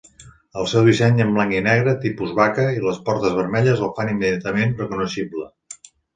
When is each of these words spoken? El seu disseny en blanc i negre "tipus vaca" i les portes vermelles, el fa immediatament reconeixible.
El 0.59 0.67
seu 0.69 0.85
disseny 0.85 1.19
en 1.25 1.33
blanc 1.35 1.53
i 1.55 1.59
negre 1.67 1.93
"tipus 2.05 2.31
vaca" 2.39 2.65
i 2.79 2.81
les 2.87 2.99
portes 3.11 3.37
vermelles, 3.41 3.85
el 3.89 3.93
fa 4.01 4.09
immediatament 4.17 4.75
reconeixible. 4.83 5.49